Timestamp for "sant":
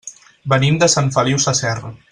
0.95-1.13